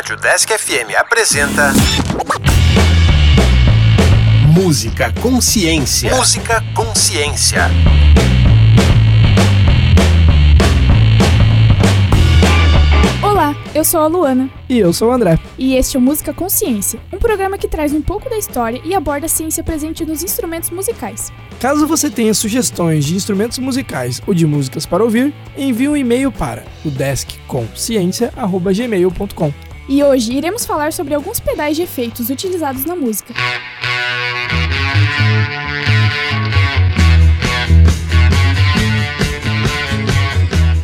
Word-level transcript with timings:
Rádio 0.00 0.16
Desk 0.16 0.50
FM 0.50 0.96
apresenta. 0.98 1.74
Música 4.46 5.12
Consciência. 5.20 6.16
Música 6.16 6.64
Consciência. 6.74 7.70
Olá, 13.22 13.54
eu 13.74 13.84
sou 13.84 14.00
a 14.00 14.06
Luana. 14.06 14.48
E 14.70 14.78
eu 14.78 14.90
sou 14.94 15.10
o 15.10 15.12
André. 15.12 15.38
E 15.58 15.76
este 15.76 15.98
é 15.98 16.00
o 16.00 16.02
Música 16.02 16.32
Consciência, 16.32 16.98
um 17.12 17.18
programa 17.18 17.58
que 17.58 17.68
traz 17.68 17.92
um 17.92 18.00
pouco 18.00 18.30
da 18.30 18.38
história 18.38 18.80
e 18.82 18.94
aborda 18.94 19.26
a 19.26 19.28
ciência 19.28 19.62
presente 19.62 20.06
nos 20.06 20.22
instrumentos 20.22 20.70
musicais. 20.70 21.30
Caso 21.60 21.86
você 21.86 22.08
tenha 22.08 22.32
sugestões 22.32 23.04
de 23.04 23.14
instrumentos 23.14 23.58
musicais 23.58 24.22
ou 24.26 24.32
de 24.32 24.46
músicas 24.46 24.86
para 24.86 25.04
ouvir, 25.04 25.34
envie 25.58 25.90
um 25.90 25.96
e-mail 25.96 26.32
para 26.32 26.64
o 26.86 26.90
deskconsciência.gmail.com. 26.90 29.69
E 29.90 30.04
hoje 30.04 30.32
iremos 30.34 30.64
falar 30.64 30.92
sobre 30.92 31.14
alguns 31.14 31.40
pedais 31.40 31.74
de 31.74 31.82
efeitos 31.82 32.30
utilizados 32.30 32.84
na 32.84 32.94
música. 32.94 33.34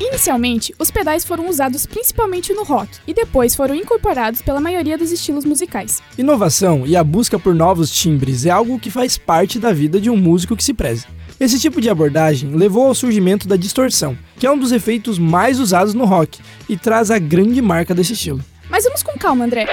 Inicialmente, 0.00 0.74
os 0.76 0.90
pedais 0.90 1.24
foram 1.24 1.48
usados 1.48 1.86
principalmente 1.86 2.52
no 2.52 2.64
rock 2.64 2.98
e 3.06 3.14
depois 3.14 3.54
foram 3.54 3.76
incorporados 3.76 4.42
pela 4.42 4.60
maioria 4.60 4.98
dos 4.98 5.12
estilos 5.12 5.44
musicais. 5.44 6.02
Inovação 6.18 6.84
e 6.84 6.96
a 6.96 7.04
busca 7.04 7.38
por 7.38 7.54
novos 7.54 7.92
timbres 7.92 8.44
é 8.44 8.50
algo 8.50 8.76
que 8.80 8.90
faz 8.90 9.16
parte 9.16 9.60
da 9.60 9.72
vida 9.72 10.00
de 10.00 10.10
um 10.10 10.16
músico 10.16 10.56
que 10.56 10.64
se 10.64 10.74
preze. 10.74 11.06
Esse 11.38 11.60
tipo 11.60 11.80
de 11.80 11.88
abordagem 11.88 12.56
levou 12.56 12.88
ao 12.88 12.94
surgimento 12.94 13.46
da 13.46 13.54
distorção, 13.54 14.18
que 14.36 14.48
é 14.48 14.50
um 14.50 14.58
dos 14.58 14.72
efeitos 14.72 15.16
mais 15.16 15.60
usados 15.60 15.94
no 15.94 16.06
rock 16.06 16.40
e 16.68 16.76
traz 16.76 17.12
a 17.12 17.20
grande 17.20 17.62
marca 17.62 17.94
desse 17.94 18.14
estilo. 18.14 18.42
Mas 18.68 18.84
vamos 18.84 19.02
com 19.02 19.18
calma, 19.18 19.44
André. 19.44 19.66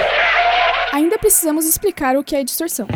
Ainda 0.91 1.17
precisamos 1.17 1.65
explicar 1.65 2.15
o 2.15 2.23
que 2.23 2.35
é 2.35 2.43
distorção. 2.43 2.87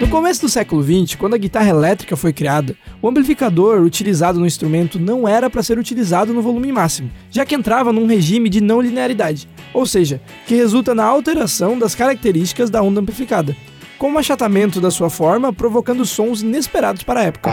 No 0.00 0.08
começo 0.08 0.42
do 0.42 0.48
século 0.48 0.82
XX, 0.82 1.14
quando 1.16 1.34
a 1.34 1.38
guitarra 1.38 1.70
elétrica 1.70 2.16
foi 2.16 2.32
criada, 2.32 2.76
o 3.00 3.08
amplificador 3.08 3.80
utilizado 3.80 4.38
no 4.38 4.46
instrumento 4.46 4.98
não 4.98 5.26
era 5.26 5.48
para 5.48 5.62
ser 5.62 5.78
utilizado 5.78 6.34
no 6.34 6.42
volume 6.42 6.70
máximo, 6.72 7.10
já 7.30 7.46
que 7.46 7.54
entrava 7.54 7.92
num 7.92 8.06
regime 8.06 8.48
de 8.48 8.60
não 8.60 8.80
linearidade, 8.80 9.48
ou 9.72 9.86
seja, 9.86 10.20
que 10.46 10.54
resulta 10.54 10.94
na 10.94 11.04
alteração 11.04 11.78
das 11.78 11.94
características 11.94 12.70
da 12.70 12.82
onda 12.82 13.00
amplificada, 13.00 13.56
com 13.98 14.10
um 14.10 14.18
achatamento 14.18 14.80
da 14.80 14.90
sua 14.90 15.08
forma, 15.08 15.52
provocando 15.52 16.04
sons 16.04 16.42
inesperados 16.42 17.02
para 17.02 17.20
a 17.20 17.24
época. 17.24 17.50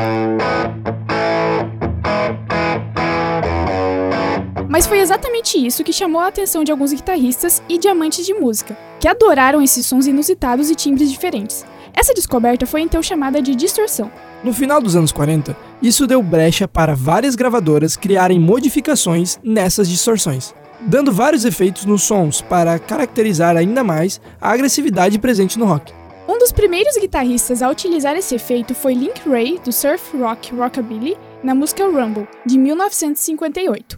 Mas 4.72 4.88
foi 4.88 5.02
exatamente 5.02 5.58
isso 5.58 5.84
que 5.84 5.92
chamou 5.92 6.22
a 6.22 6.28
atenção 6.28 6.64
de 6.64 6.72
alguns 6.72 6.94
guitarristas 6.94 7.62
e 7.68 7.78
de 7.78 7.90
amantes 7.90 8.26
de 8.26 8.34
música, 8.34 8.78
que 9.02 9.08
adoraram 9.08 9.62
esses 9.62 9.86
sons 9.86 10.08
inusitados 10.08 10.70
e 10.70 10.76
timbres 10.76 11.12
diferentes. 11.12 11.66
Essa 11.94 12.14
descoberta 12.14 12.66
foi 12.66 12.80
então 12.80 13.04
chamada 13.04 13.42
de 13.42 13.54
distorção. 13.54 14.10
No 14.42 14.54
final 14.54 14.82
dos 14.82 14.96
anos 14.96 15.12
40, 15.12 15.58
isso 15.82 16.08
deu 16.08 16.24
brecha 16.24 16.70
para 16.70 16.96
várias 16.96 17.36
gravadoras 17.36 17.98
criarem 17.98 18.40
modificações 18.40 19.38
nessas 19.44 19.90
distorções, 19.90 20.56
dando 20.80 21.12
vários 21.12 21.44
efeitos 21.44 21.84
nos 21.84 22.04
sons 22.04 22.42
para 22.42 22.80
caracterizar 22.80 23.58
ainda 23.58 23.84
mais 23.84 24.22
a 24.40 24.54
agressividade 24.54 25.20
presente 25.20 25.60
no 25.60 25.66
rock. 25.66 25.92
Um 26.30 26.40
dos 26.40 26.54
primeiros 26.54 26.96
guitarristas 26.96 27.62
a 27.62 27.70
utilizar 27.70 28.16
esse 28.16 28.36
efeito 28.36 28.74
foi 28.74 28.94
Link 28.94 29.20
Ray, 29.28 29.60
do 29.60 29.74
surf 29.74 30.16
rock 30.16 30.56
Rockabilly, 30.56 31.18
na 31.44 31.56
música 31.56 31.86
Rumble, 31.86 32.28
de 32.46 32.58
1958. 32.58 33.98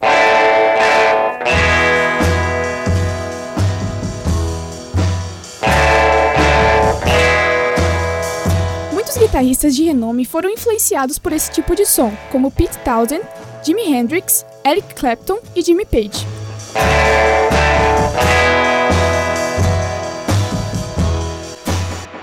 Muitos 8.92 9.18
guitarristas 9.18 9.76
de 9.76 9.84
renome 9.84 10.26
foram 10.26 10.50
influenciados 10.50 11.20
por 11.20 11.34
esse 11.34 11.52
tipo 11.52 11.76
de 11.76 11.86
som, 11.86 12.12
como 12.32 12.52
Pete 12.52 12.78
Townshend, 12.80 13.24
Jimi 13.64 13.84
Hendrix, 13.84 14.46
Eric 14.66 14.96
Clapton 14.96 15.40
e 15.56 15.62
Jimmy 15.62 15.86
Page. 15.86 16.26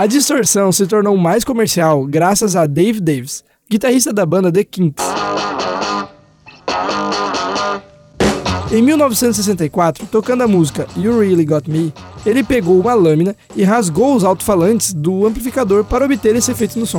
A 0.00 0.06
distorção 0.06 0.72
se 0.72 0.86
tornou 0.86 1.14
mais 1.18 1.44
comercial 1.44 2.06
graças 2.06 2.56
a 2.56 2.66
Dave 2.66 3.00
Davis, 3.00 3.44
guitarrista 3.70 4.12
da 4.12 4.26
banda 4.26 4.50
The 4.50 4.64
Kinks. 4.64 5.04
Em 8.72 8.82
1964, 8.82 10.06
tocando 10.06 10.42
a 10.42 10.48
música 10.48 10.88
You 10.96 11.20
Really 11.20 11.44
Got 11.44 11.68
Me, 11.68 11.94
ele 12.26 12.42
pegou 12.42 12.80
uma 12.80 12.94
lâmina 12.94 13.36
e 13.54 13.62
rasgou 13.62 14.16
os 14.16 14.24
alto-falantes 14.24 14.92
do 14.92 15.24
amplificador 15.24 15.84
para 15.84 16.04
obter 16.04 16.34
esse 16.34 16.50
efeito 16.50 16.78
no 16.78 16.86
som. 16.86 16.98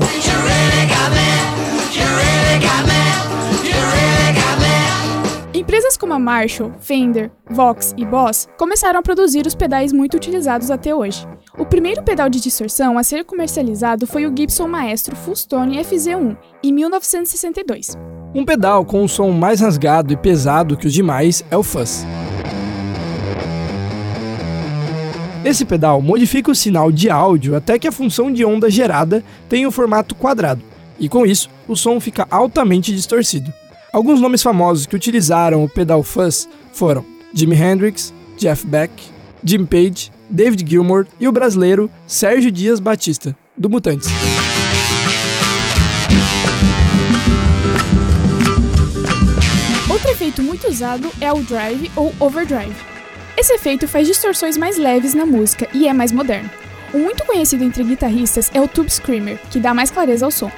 Empresas 5.91 5.97
como 5.97 6.13
a 6.13 6.19
Marshall, 6.19 6.71
Fender, 6.79 7.31
Vox 7.49 7.93
e 7.97 8.05
Boss 8.05 8.47
começaram 8.57 8.99
a 8.99 9.03
produzir 9.03 9.45
os 9.45 9.55
pedais 9.55 9.91
muito 9.91 10.15
utilizados 10.15 10.71
até 10.71 10.95
hoje. 10.95 11.27
O 11.57 11.65
primeiro 11.65 12.01
pedal 12.01 12.29
de 12.29 12.39
distorção 12.39 12.97
a 12.97 13.03
ser 13.03 13.25
comercializado 13.25 14.07
foi 14.07 14.25
o 14.25 14.33
Gibson 14.35 14.67
Maestro 14.67 15.15
Fullstone 15.15 15.77
FZ1, 15.79 16.37
em 16.63 16.71
1962. 16.71 17.97
Um 18.33 18.45
pedal 18.45 18.85
com 18.85 19.03
um 19.03 19.07
som 19.07 19.31
mais 19.31 19.59
rasgado 19.59 20.13
e 20.13 20.17
pesado 20.17 20.77
que 20.77 20.87
os 20.87 20.93
demais 20.93 21.43
é 21.51 21.57
o 21.57 21.63
fuzz. 21.63 22.05
Esse 25.43 25.65
pedal 25.65 26.01
modifica 26.01 26.51
o 26.51 26.55
sinal 26.55 26.89
de 26.91 27.09
áudio 27.09 27.55
até 27.55 27.77
que 27.77 27.87
a 27.87 27.91
função 27.91 28.31
de 28.31 28.45
onda 28.45 28.69
gerada 28.69 29.23
tenha 29.49 29.67
o 29.67 29.71
formato 29.71 30.15
quadrado, 30.15 30.61
e 30.97 31.09
com 31.09 31.25
isso 31.25 31.49
o 31.67 31.75
som 31.75 31.99
fica 31.99 32.27
altamente 32.29 32.93
distorcido. 32.95 33.51
Alguns 33.93 34.21
nomes 34.21 34.41
famosos 34.41 34.85
que 34.85 34.95
utilizaram 34.95 35.65
o 35.65 35.69
pedal 35.69 36.01
fuzz 36.01 36.47
foram 36.71 37.03
Jimi 37.33 37.55
Hendrix, 37.55 38.13
Jeff 38.37 38.65
Beck, 38.65 38.89
Jim 39.43 39.65
Page, 39.65 40.09
David 40.29 40.65
Gilmour 40.65 41.05
e 41.19 41.27
o 41.27 41.31
brasileiro 41.31 41.91
Sérgio 42.07 42.49
Dias 42.49 42.79
Batista, 42.79 43.35
do 43.57 43.69
Mutantes. 43.69 44.07
Outro 49.89 50.09
efeito 50.09 50.41
muito 50.41 50.69
usado 50.69 51.09
é 51.19 51.33
o 51.33 51.43
drive 51.43 51.91
ou 51.97 52.13
overdrive. 52.17 52.75
Esse 53.37 53.51
efeito 53.53 53.89
faz 53.89 54.07
distorções 54.07 54.55
mais 54.55 54.77
leves 54.77 55.13
na 55.13 55.25
música 55.25 55.67
e 55.73 55.85
é 55.85 55.91
mais 55.91 56.13
moderno. 56.13 56.49
Um 56.93 56.99
muito 56.99 57.25
conhecido 57.25 57.65
entre 57.65 57.83
guitarristas 57.83 58.49
é 58.53 58.61
o 58.61 58.69
tube 58.69 58.89
screamer, 58.89 59.37
que 59.49 59.59
dá 59.59 59.73
mais 59.73 59.91
clareza 59.91 60.23
ao 60.23 60.31
som. 60.31 60.51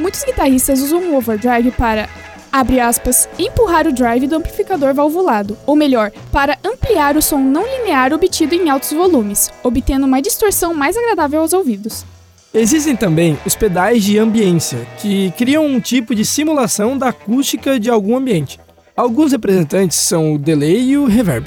Muitos 0.00 0.24
guitarristas 0.24 0.80
usam 0.80 1.10
o 1.10 1.16
overdrive 1.16 1.70
para 1.72 2.08
abre 2.52 2.80
aspas, 2.80 3.28
empurrar 3.38 3.86
o 3.86 3.92
drive 3.92 4.26
do 4.26 4.36
amplificador 4.36 4.94
valvulado, 4.94 5.56
ou 5.66 5.76
melhor, 5.76 6.10
para 6.32 6.58
ampliar 6.64 7.16
o 7.16 7.22
som 7.22 7.38
não 7.38 7.64
linear 7.66 8.12
obtido 8.12 8.54
em 8.54 8.68
altos 8.68 8.92
volumes, 8.92 9.50
obtendo 9.62 10.06
uma 10.06 10.22
distorção 10.22 10.74
mais 10.74 10.96
agradável 10.96 11.40
aos 11.40 11.52
ouvidos. 11.52 12.04
Existem 12.52 12.96
também 12.96 13.38
os 13.44 13.54
pedais 13.54 14.02
de 14.02 14.18
ambiência, 14.18 14.78
que 14.98 15.30
criam 15.32 15.66
um 15.66 15.80
tipo 15.80 16.14
de 16.14 16.24
simulação 16.24 16.96
da 16.96 17.08
acústica 17.08 17.78
de 17.78 17.90
algum 17.90 18.16
ambiente. 18.16 18.58
Alguns 18.96 19.32
representantes 19.32 19.98
são 19.98 20.34
o 20.34 20.38
delay 20.38 20.90
e 20.90 20.96
o 20.96 21.04
reverb. 21.04 21.46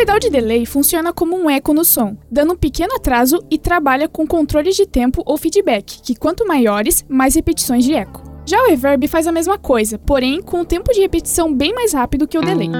Pedal 0.00 0.18
de 0.18 0.30
delay 0.30 0.64
funciona 0.64 1.12
como 1.12 1.36
um 1.36 1.50
eco 1.50 1.74
no 1.74 1.84
som, 1.84 2.16
dando 2.30 2.54
um 2.54 2.56
pequeno 2.56 2.94
atraso 2.94 3.38
e 3.50 3.58
trabalha 3.58 4.08
com 4.08 4.26
controles 4.26 4.74
de 4.74 4.86
tempo 4.86 5.22
ou 5.26 5.36
feedback, 5.36 6.00
que 6.00 6.14
quanto 6.14 6.46
maiores, 6.46 7.04
mais 7.06 7.34
repetições 7.34 7.84
de 7.84 7.92
eco. 7.92 8.22
Já 8.46 8.58
o 8.62 8.70
reverb 8.70 9.06
faz 9.06 9.26
a 9.26 9.32
mesma 9.32 9.58
coisa, 9.58 9.98
porém 9.98 10.40
com 10.40 10.60
um 10.60 10.64
tempo 10.64 10.90
de 10.90 11.02
repetição 11.02 11.52
bem 11.54 11.74
mais 11.74 11.92
rápido 11.92 12.26
que 12.26 12.38
o 12.38 12.40
delay. 12.40 12.70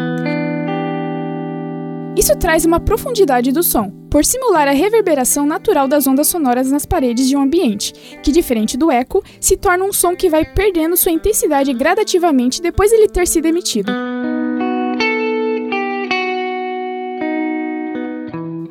Isso 2.16 2.34
traz 2.38 2.64
uma 2.64 2.80
profundidade 2.80 3.52
do 3.52 3.62
som, 3.62 3.90
por 4.10 4.24
simular 4.24 4.66
a 4.66 4.72
reverberação 4.72 5.44
natural 5.44 5.86
das 5.86 6.06
ondas 6.06 6.26
sonoras 6.26 6.70
nas 6.70 6.86
paredes 6.86 7.28
de 7.28 7.36
um 7.36 7.42
ambiente, 7.42 7.92
que, 8.22 8.32
diferente 8.32 8.78
do 8.78 8.90
eco, 8.90 9.22
se 9.38 9.58
torna 9.58 9.84
um 9.84 9.92
som 9.92 10.16
que 10.16 10.30
vai 10.30 10.46
perdendo 10.46 10.96
sua 10.96 11.12
intensidade 11.12 11.70
gradativamente 11.74 12.62
depois 12.62 12.90
de 12.90 12.96
ele 12.96 13.08
ter 13.08 13.28
sido 13.28 13.44
emitido. 13.44 13.92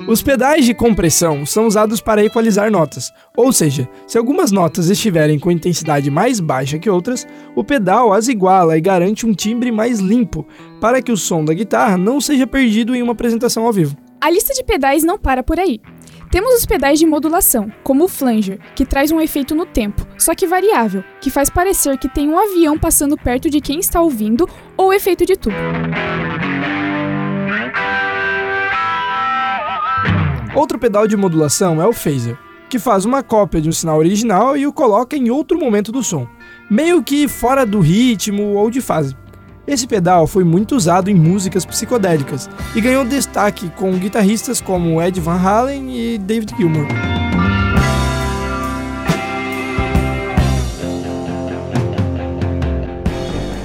Os 0.09 0.23
pedais 0.23 0.65
de 0.65 0.73
compressão 0.73 1.45
são 1.45 1.67
usados 1.67 2.01
para 2.01 2.25
equalizar 2.25 2.71
notas, 2.71 3.13
ou 3.37 3.53
seja, 3.53 3.87
se 4.07 4.17
algumas 4.17 4.51
notas 4.51 4.89
estiverem 4.89 5.37
com 5.37 5.51
intensidade 5.51 6.09
mais 6.09 6.39
baixa 6.39 6.79
que 6.79 6.89
outras, 6.89 7.27
o 7.55 7.63
pedal 7.63 8.11
as 8.11 8.27
iguala 8.27 8.75
e 8.75 8.81
garante 8.81 9.27
um 9.27 9.35
timbre 9.35 9.71
mais 9.71 9.99
limpo, 9.99 10.47
para 10.81 10.99
que 10.99 11.11
o 11.11 11.17
som 11.17 11.45
da 11.45 11.53
guitarra 11.53 11.95
não 11.95 12.19
seja 12.19 12.47
perdido 12.47 12.95
em 12.95 13.03
uma 13.03 13.11
apresentação 13.11 13.67
ao 13.67 13.71
vivo. 13.71 13.95
A 14.19 14.31
lista 14.31 14.51
de 14.51 14.63
pedais 14.63 15.03
não 15.03 15.19
para 15.19 15.43
por 15.43 15.59
aí. 15.59 15.79
Temos 16.31 16.55
os 16.55 16.65
pedais 16.65 16.97
de 16.97 17.05
modulação, 17.05 17.71
como 17.83 18.05
o 18.05 18.09
flanger, 18.09 18.57
que 18.75 18.87
traz 18.87 19.11
um 19.11 19.21
efeito 19.21 19.53
no 19.53 19.67
tempo, 19.67 20.07
só 20.17 20.33
que 20.33 20.47
variável, 20.47 21.03
que 21.21 21.29
faz 21.29 21.51
parecer 21.51 21.99
que 21.99 22.09
tem 22.09 22.27
um 22.27 22.39
avião 22.39 22.79
passando 22.79 23.15
perto 23.15 23.47
de 23.47 23.61
quem 23.61 23.79
está 23.79 24.01
ouvindo, 24.01 24.49
ou 24.75 24.91
efeito 24.91 25.23
de 25.23 25.35
tubo. 25.35 25.55
Outro 30.59 30.77
pedal 30.77 31.07
de 31.07 31.15
modulação 31.15 31.81
é 31.81 31.87
o 31.87 31.93
phaser, 31.93 32.37
que 32.69 32.77
faz 32.77 33.05
uma 33.05 33.23
cópia 33.23 33.61
de 33.61 33.69
um 33.69 33.71
sinal 33.71 33.97
original 33.97 34.57
e 34.57 34.67
o 34.67 34.73
coloca 34.73 35.15
em 35.15 35.29
outro 35.29 35.57
momento 35.57 35.89
do 35.89 36.03
som, 36.03 36.27
meio 36.69 37.01
que 37.01 37.29
fora 37.29 37.65
do 37.65 37.79
ritmo 37.79 38.43
ou 38.55 38.69
de 38.69 38.81
fase. 38.81 39.15
Esse 39.65 39.87
pedal 39.87 40.27
foi 40.27 40.43
muito 40.43 40.75
usado 40.75 41.09
em 41.09 41.15
músicas 41.15 41.65
psicodélicas 41.65 42.49
e 42.75 42.81
ganhou 42.81 43.05
destaque 43.05 43.69
com 43.77 43.93
guitarristas 43.93 44.59
como 44.59 45.01
Ed 45.01 45.17
Van 45.21 45.39
Halen 45.39 45.97
e 45.97 46.17
David 46.17 46.53
Gilmour. 46.57 46.87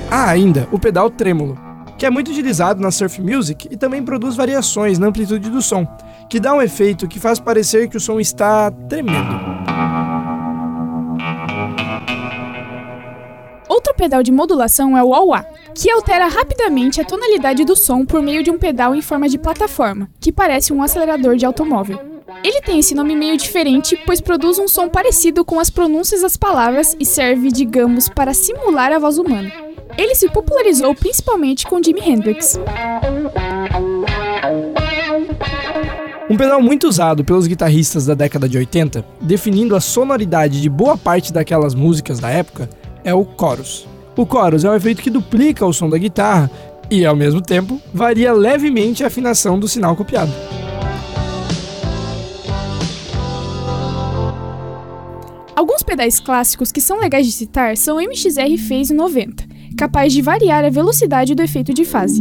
Há 0.08 0.30
ainda 0.30 0.68
o 0.70 0.78
pedal 0.78 1.10
trêmulo, 1.10 1.58
que 1.98 2.06
é 2.06 2.10
muito 2.10 2.30
utilizado 2.30 2.80
na 2.80 2.92
surf 2.92 3.20
music 3.20 3.66
e 3.68 3.76
também 3.76 4.00
produz 4.00 4.36
variações 4.36 4.96
na 4.96 5.08
amplitude 5.08 5.50
do 5.50 5.60
som, 5.60 5.84
que 6.28 6.40
dá 6.40 6.54
um 6.54 6.62
efeito 6.62 7.08
que 7.08 7.20
faz 7.20 7.38
parecer 7.38 7.88
que 7.88 7.96
o 7.96 8.00
som 8.00 8.18
está 8.18 8.70
tremendo. 8.70 9.34
Outro 13.68 13.94
pedal 13.94 14.22
de 14.22 14.30
modulação 14.30 14.96
é 14.96 15.02
o 15.02 15.08
wah-wah, 15.08 15.44
que 15.74 15.90
altera 15.90 16.26
rapidamente 16.26 17.00
a 17.00 17.04
tonalidade 17.04 17.64
do 17.64 17.74
som 17.74 18.04
por 18.04 18.22
meio 18.22 18.42
de 18.42 18.50
um 18.50 18.58
pedal 18.58 18.94
em 18.94 19.02
forma 19.02 19.28
de 19.28 19.38
plataforma, 19.38 20.08
que 20.20 20.32
parece 20.32 20.72
um 20.72 20.82
acelerador 20.82 21.36
de 21.36 21.46
automóvel. 21.46 21.98
Ele 22.42 22.60
tem 22.60 22.78
esse 22.78 22.94
nome 22.94 23.14
meio 23.14 23.36
diferente, 23.36 23.96
pois 24.04 24.20
produz 24.20 24.58
um 24.58 24.68
som 24.68 24.88
parecido 24.88 25.44
com 25.44 25.58
as 25.58 25.70
pronúncias 25.70 26.22
das 26.22 26.36
palavras 26.36 26.96
e 26.98 27.04
serve, 27.04 27.50
digamos, 27.50 28.08
para 28.08 28.34
simular 28.34 28.92
a 28.92 28.98
voz 28.98 29.18
humana. 29.18 29.52
Ele 29.96 30.14
se 30.14 30.28
popularizou 30.28 30.94
principalmente 30.94 31.66
com 31.66 31.82
Jimi 31.82 32.00
Hendrix. 32.00 32.58
Um 36.34 36.36
pedal 36.36 36.60
muito 36.60 36.88
usado 36.88 37.24
pelos 37.24 37.46
guitarristas 37.46 38.06
da 38.06 38.12
década 38.12 38.48
de 38.48 38.58
80, 38.58 39.04
definindo 39.20 39.76
a 39.76 39.80
sonoridade 39.80 40.60
de 40.60 40.68
boa 40.68 40.98
parte 40.98 41.32
daquelas 41.32 41.76
músicas 41.76 42.18
da 42.18 42.28
época, 42.28 42.68
é 43.04 43.14
o 43.14 43.24
chorus. 43.38 43.86
O 44.16 44.26
chorus 44.26 44.64
é 44.64 44.68
um 44.68 44.74
efeito 44.74 45.00
que 45.00 45.10
duplica 45.10 45.64
o 45.64 45.72
som 45.72 45.88
da 45.88 45.96
guitarra 45.96 46.50
e, 46.90 47.06
ao 47.06 47.14
mesmo 47.14 47.40
tempo, 47.40 47.80
varia 47.94 48.32
levemente 48.32 49.04
a 49.04 49.06
afinação 49.06 49.60
do 49.60 49.68
sinal 49.68 49.94
copiado. 49.94 50.32
Alguns 55.54 55.84
pedais 55.84 56.18
clássicos 56.18 56.72
que 56.72 56.80
são 56.80 56.98
legais 56.98 57.26
de 57.26 57.32
citar 57.32 57.76
são 57.76 57.98
o 57.98 58.00
MXR 58.00 58.58
Phase 58.58 58.92
90, 58.92 59.44
capaz 59.78 60.12
de 60.12 60.20
variar 60.20 60.64
a 60.64 60.68
velocidade 60.68 61.32
do 61.32 61.44
efeito 61.44 61.72
de 61.72 61.84
fase. 61.84 62.20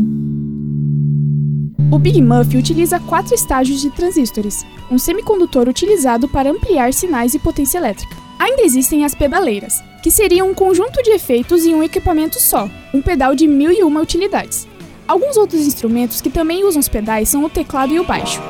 O 1.93 1.99
Big 1.99 2.19
Muff 2.23 2.57
utiliza 2.57 2.99
quatro 2.99 3.35
estágios 3.35 3.79
de 3.79 3.91
transistores, 3.91 4.65
um 4.89 4.97
semicondutor 4.97 5.69
utilizado 5.69 6.27
para 6.27 6.49
ampliar 6.49 6.91
sinais 6.91 7.35
e 7.35 7.39
potência 7.39 7.77
elétrica. 7.77 8.17
Ainda 8.39 8.63
existem 8.63 9.05
as 9.05 9.13
pedaleiras, 9.13 9.79
que 10.01 10.09
seriam 10.09 10.49
um 10.49 10.55
conjunto 10.55 11.03
de 11.03 11.11
efeitos 11.11 11.63
em 11.63 11.75
um 11.75 11.83
equipamento 11.83 12.41
só, 12.41 12.67
um 12.91 12.99
pedal 12.99 13.35
de 13.35 13.47
mil 13.47 13.71
e 13.71 13.83
uma 13.83 14.01
utilidades. 14.01 14.67
Alguns 15.07 15.37
outros 15.37 15.61
instrumentos 15.67 16.19
que 16.19 16.31
também 16.31 16.65
usam 16.65 16.79
os 16.79 16.89
pedais 16.89 17.29
são 17.29 17.43
o 17.43 17.49
teclado 17.49 17.93
e 17.93 17.99
o 17.99 18.03
baixo. 18.03 18.41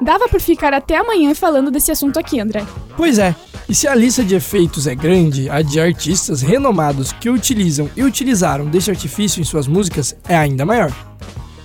Dava 0.00 0.30
por 0.30 0.40
ficar 0.40 0.72
até 0.72 0.96
amanhã 0.96 1.34
falando 1.34 1.70
desse 1.70 1.92
assunto 1.92 2.18
aqui, 2.18 2.40
André. 2.40 2.64
Pois 2.96 3.18
é, 3.18 3.36
e 3.72 3.74
se 3.74 3.88
a 3.88 3.94
lista 3.94 4.22
de 4.22 4.34
efeitos 4.34 4.86
é 4.86 4.94
grande, 4.94 5.48
a 5.48 5.62
de 5.62 5.80
artistas 5.80 6.42
renomados 6.42 7.10
que 7.10 7.30
utilizam 7.30 7.88
e 7.96 8.02
utilizaram 8.02 8.66
desse 8.66 8.90
artifício 8.90 9.40
em 9.40 9.44
suas 9.44 9.66
músicas 9.66 10.14
é 10.28 10.36
ainda 10.36 10.66
maior. 10.66 10.92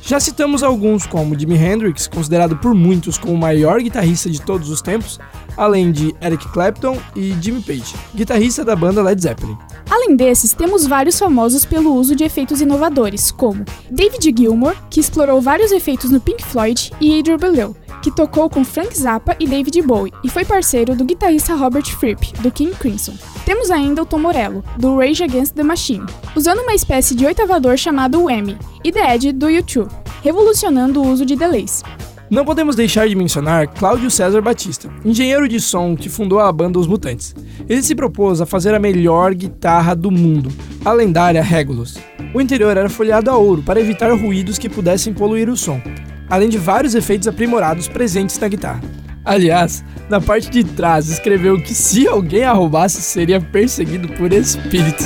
Já 0.03 0.17
citamos 0.17 0.63
alguns, 0.63 1.05
como 1.05 1.37
Jimi 1.37 1.57
Hendrix, 1.57 2.07
considerado 2.07 2.55
por 2.55 2.73
muitos 2.73 3.17
como 3.17 3.33
o 3.33 3.37
maior 3.37 3.81
guitarrista 3.81 4.29
de 4.29 4.41
todos 4.41 4.69
os 4.69 4.81
tempos, 4.81 5.19
além 5.57 5.91
de 5.91 6.15
Eric 6.21 6.47
Clapton 6.53 6.97
e 7.13 7.35
Jimmy 7.41 7.61
Page, 7.61 7.93
guitarrista 8.15 8.63
da 8.63 8.73
banda 8.73 9.03
Led 9.03 9.21
Zeppelin. 9.21 9.57
Além 9.89 10.15
desses, 10.15 10.53
temos 10.53 10.87
vários 10.87 11.19
famosos 11.19 11.65
pelo 11.65 11.93
uso 11.93 12.15
de 12.15 12.23
efeitos 12.23 12.61
inovadores, 12.61 13.31
como 13.31 13.65
David 13.91 14.33
Gilmour, 14.33 14.77
que 14.89 15.01
explorou 15.01 15.41
vários 15.41 15.73
efeitos 15.73 16.09
no 16.09 16.21
Pink 16.21 16.41
Floyd, 16.41 16.89
e 17.01 17.19
Adrian 17.19 17.37
Belew, 17.37 17.75
que 18.07 18.15
tocou 18.15 18.49
com 18.49 18.63
Frank 18.63 18.97
Zappa 18.97 19.35
e 19.37 19.45
David 19.45 19.81
Bowie 19.81 20.13
e 20.23 20.29
foi 20.29 20.45
parceiro 20.45 20.95
do 20.95 21.03
guitarrista 21.03 21.53
Robert 21.55 21.87
Fripp, 21.87 22.31
do 22.41 22.49
King 22.49 22.73
Crimson. 22.73 23.13
Temos 23.43 23.69
ainda 23.69 24.01
o 24.01 24.05
Tom 24.05 24.19
Morello, 24.19 24.63
do 24.77 24.97
Rage 24.97 25.25
Against 25.25 25.55
the 25.55 25.63
Machine, 25.63 26.05
usando 26.33 26.59
uma 26.59 26.73
espécie 26.73 27.13
de 27.13 27.25
oitavador 27.25 27.75
chamado 27.75 28.23
Whammy, 28.23 28.57
e 28.81 28.93
The 28.93 29.13
Edge 29.13 29.33
do 29.33 29.47
U2, 29.47 29.89
revolucionando 30.23 31.01
o 31.01 31.11
uso 31.11 31.25
de 31.25 31.35
delays. 31.35 31.83
Não 32.29 32.45
podemos 32.45 32.77
deixar 32.77 33.09
de 33.09 33.15
mencionar 33.15 33.67
Cláudio 33.67 34.09
César 34.09 34.41
Batista, 34.41 34.89
engenheiro 35.03 35.45
de 35.45 35.59
som 35.59 35.93
que 35.93 36.07
fundou 36.07 36.39
a 36.39 36.49
banda 36.49 36.79
Os 36.79 36.87
Mutantes. 36.87 37.35
Ele 37.67 37.83
se 37.83 37.93
propôs 37.93 38.39
a 38.39 38.45
fazer 38.45 38.73
a 38.73 38.79
melhor 38.79 39.33
guitarra 39.33 39.93
do 39.93 40.09
mundo, 40.09 40.49
a 40.85 40.93
lendária 40.93 41.43
Regulus. 41.43 41.97
O 42.33 42.39
interior 42.39 42.77
era 42.77 42.87
folhado 42.87 43.29
a 43.29 43.35
ouro 43.35 43.63
para 43.63 43.81
evitar 43.81 44.13
ruídos 44.13 44.57
que 44.57 44.69
pudessem 44.69 45.13
poluir 45.13 45.49
o 45.49 45.57
som, 45.57 45.81
além 46.29 46.49
de 46.49 46.57
vários 46.57 46.95
efeitos 46.95 47.27
aprimorados 47.27 47.87
presentes 47.87 48.37
na 48.39 48.47
guitarra. 48.47 48.81
Aliás, 49.23 49.83
na 50.09 50.21
parte 50.21 50.49
de 50.49 50.63
trás 50.63 51.09
escreveu 51.09 51.61
que 51.61 51.73
se 51.73 52.07
alguém 52.07 52.43
a 52.43 52.53
roubasse 52.53 53.01
seria 53.01 53.41
perseguido 53.41 54.07
por 54.13 54.31
espíritos. 54.31 55.05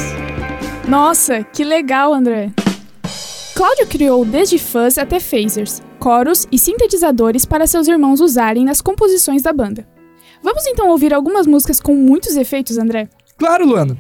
Nossa, 0.88 1.44
que 1.44 1.64
legal, 1.64 2.14
André! 2.14 2.52
Cláudio 3.56 3.88
criou 3.88 4.24
desde 4.24 4.58
fuzz 4.60 4.98
até 4.98 5.20
phasers, 5.20 5.82
coros 6.00 6.48
e 6.52 6.58
sintetizadores 6.58 7.46
para 7.46 7.68
seus 7.68 7.88
irmãos 7.88 8.20
usarem 8.20 8.66
nas 8.66 8.82
composições 8.82 9.42
da 9.42 9.52
banda. 9.52 9.88
Vamos 10.44 10.66
então 10.66 10.90
ouvir 10.90 11.14
algumas 11.14 11.46
músicas 11.46 11.80
com 11.80 11.96
muitos 11.96 12.36
efeitos, 12.36 12.78
André? 12.78 13.08
Claro, 13.38 13.66
Luana! 13.66 13.98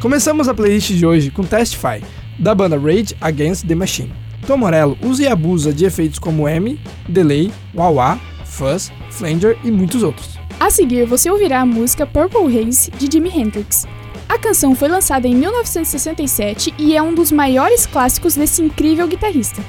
Começamos 0.00 0.48
a 0.48 0.54
playlist 0.54 0.92
de 0.92 1.04
hoje 1.04 1.30
com 1.30 1.42
Testify, 1.44 2.02
da 2.38 2.54
banda 2.54 2.78
Rage 2.78 3.16
Against 3.20 3.66
the 3.66 3.74
Machine. 3.74 4.27
Tom 4.48 4.56
Morello 4.56 4.96
usa 5.02 5.24
e 5.24 5.28
abusa 5.28 5.74
de 5.74 5.84
efeitos 5.84 6.18
como 6.18 6.48
M, 6.48 6.80
Delay, 7.06 7.52
Wah-Wah, 7.74 8.18
Fuzz, 8.46 8.90
Flanger 9.10 9.58
e 9.62 9.70
muitos 9.70 10.02
outros. 10.02 10.38
A 10.58 10.70
seguir, 10.70 11.04
você 11.04 11.30
ouvirá 11.30 11.60
a 11.60 11.66
música 11.66 12.06
Purple 12.06 12.58
Haze 12.58 12.90
de 12.92 13.12
Jimi 13.12 13.28
Hendrix. 13.28 13.86
A 14.26 14.38
canção 14.38 14.74
foi 14.74 14.88
lançada 14.88 15.28
em 15.28 15.34
1967 15.34 16.74
e 16.78 16.96
é 16.96 17.02
um 17.02 17.12
dos 17.12 17.30
maiores 17.30 17.84
clássicos 17.84 18.36
desse 18.36 18.62
incrível 18.62 19.06
guitarrista. 19.06 19.62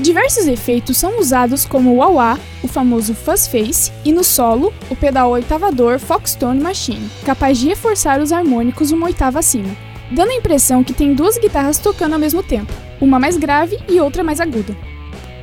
Diversos 0.00 0.46
efeitos 0.46 0.96
são 0.96 1.20
usados 1.20 1.66
como 1.66 1.90
o 1.90 1.96
wah-wah, 1.96 2.38
o 2.62 2.66
famoso 2.66 3.12
fuzz 3.12 3.46
face, 3.46 3.92
e 4.06 4.10
no 4.10 4.24
solo, 4.24 4.72
o 4.88 4.96
pedal 4.96 5.32
oitavador 5.32 5.98
Foxtone 5.98 6.62
Machine, 6.62 7.10
capaz 7.26 7.58
de 7.58 7.68
reforçar 7.68 8.22
os 8.22 8.32
harmônicos 8.32 8.90
uma 8.90 9.04
oitava 9.04 9.40
acima, 9.40 9.76
dando 10.10 10.30
a 10.30 10.34
impressão 10.34 10.82
que 10.82 10.94
tem 10.94 11.12
duas 11.12 11.36
guitarras 11.36 11.76
tocando 11.76 12.14
ao 12.14 12.18
mesmo 12.18 12.42
tempo, 12.42 12.72
uma 13.00 13.18
mais 13.18 13.36
grave 13.36 13.78
e 13.88 14.00
outra 14.00 14.22
mais 14.22 14.40
aguda. 14.40 14.76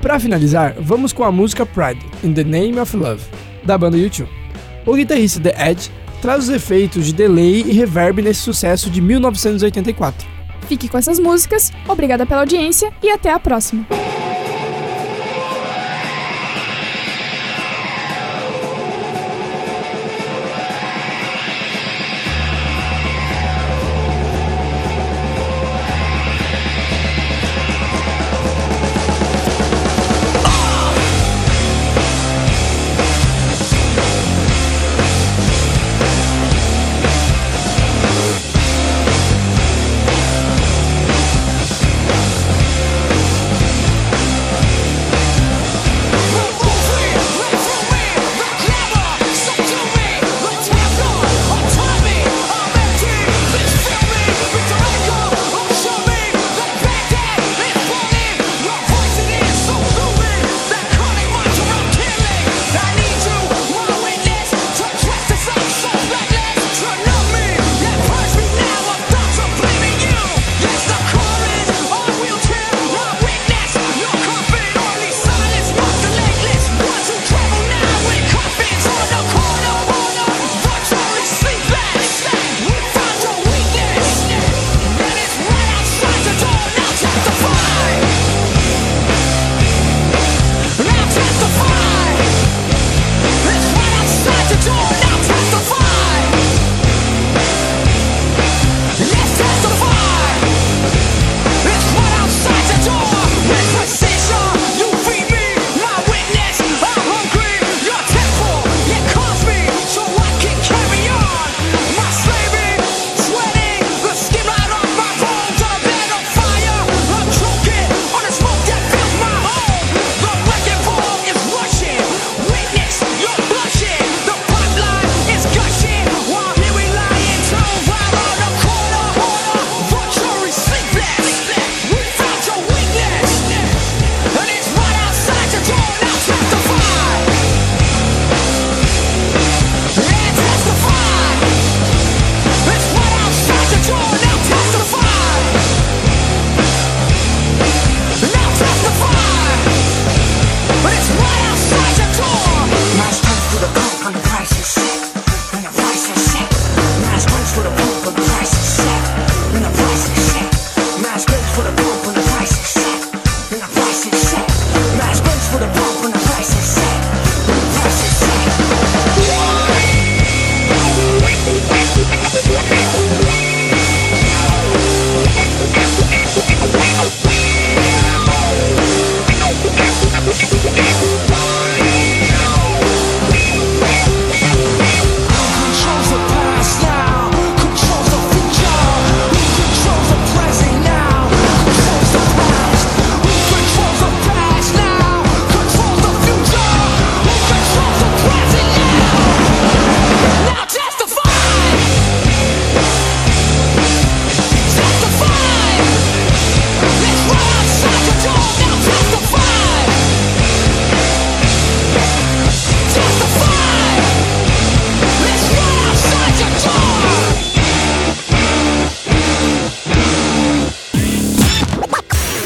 Para 0.02 0.20
finalizar, 0.20 0.76
vamos 0.80 1.14
com 1.14 1.24
a 1.24 1.32
música 1.32 1.66
Pride, 1.66 2.06
In 2.24 2.34
the 2.34 2.44
Name 2.44 2.80
of 2.80 2.96
Love, 2.96 3.24
da 3.64 3.78
banda 3.78 3.98
U2. 3.98 4.28
O 4.86 4.96
guitarrista 4.96 5.40
The 5.40 5.70
Edge 5.70 5.92
traz 6.22 6.44
os 6.46 6.50
efeitos 6.50 7.06
de 7.06 7.14
delay 7.14 7.62
e 7.62 7.72
reverb 7.72 8.22
nesse 8.22 8.42
sucesso 8.42 8.90
de 8.90 9.02
1984. 9.02 10.28
Fique 10.68 10.88
com 10.88 10.98
essas 10.98 11.20
músicas, 11.20 11.72
obrigada 11.88 12.26
pela 12.26 12.42
audiência 12.42 12.92
e 13.04 13.10
até 13.10 13.32
a 13.32 13.40
próxima! 13.40 13.86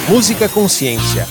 Música 0.07 0.47
Consciência. 0.47 1.27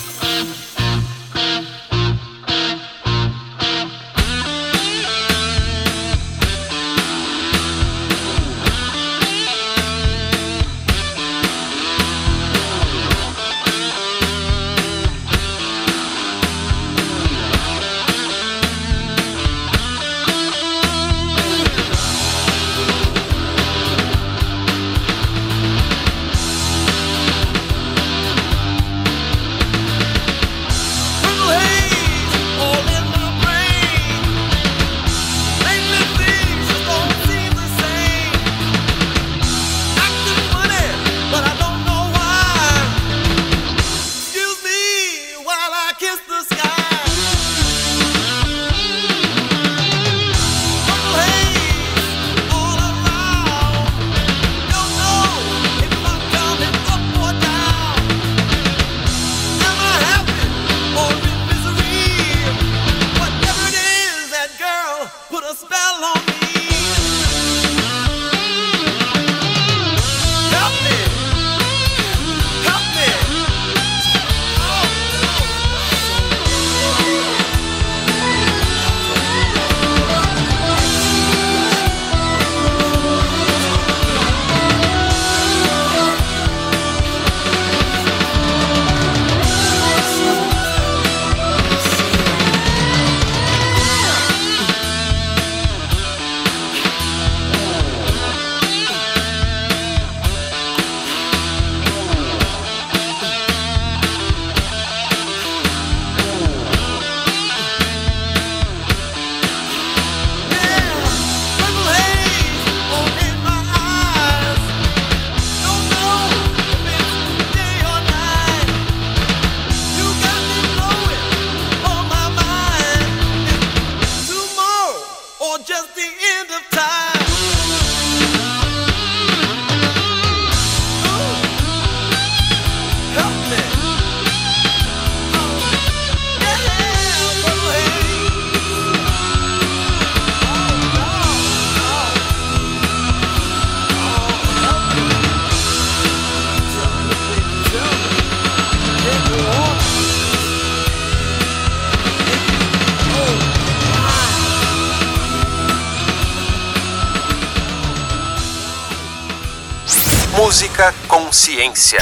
Consciência. 161.09 162.01